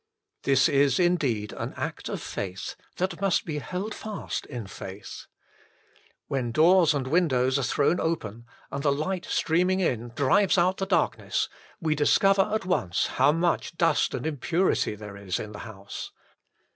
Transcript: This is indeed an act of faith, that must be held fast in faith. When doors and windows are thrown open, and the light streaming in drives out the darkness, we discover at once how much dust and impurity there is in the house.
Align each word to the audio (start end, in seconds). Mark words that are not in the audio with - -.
This 0.41 0.67
is 0.67 0.99
indeed 0.99 1.53
an 1.53 1.75
act 1.77 2.09
of 2.09 2.19
faith, 2.19 2.75
that 2.97 3.21
must 3.21 3.45
be 3.45 3.59
held 3.59 3.93
fast 3.93 4.47
in 4.47 4.65
faith. 4.65 5.27
When 6.27 6.51
doors 6.51 6.95
and 6.95 7.05
windows 7.05 7.59
are 7.59 7.61
thrown 7.61 7.99
open, 7.99 8.47
and 8.71 8.81
the 8.81 8.91
light 8.91 9.25
streaming 9.25 9.79
in 9.79 10.09
drives 10.15 10.57
out 10.57 10.77
the 10.77 10.87
darkness, 10.87 11.49
we 11.79 11.93
discover 11.93 12.49
at 12.51 12.65
once 12.65 13.05
how 13.21 13.31
much 13.31 13.77
dust 13.77 14.15
and 14.15 14.25
impurity 14.25 14.95
there 14.95 15.15
is 15.17 15.39
in 15.39 15.51
the 15.51 15.59
house. 15.69 16.09